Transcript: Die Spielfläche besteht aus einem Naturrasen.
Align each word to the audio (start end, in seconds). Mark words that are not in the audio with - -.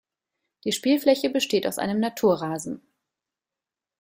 Die 0.63 0.71
Spielfläche 0.71 1.29
besteht 1.29 1.67
aus 1.67 1.77
einem 1.77 1.99
Naturrasen. 1.99 2.81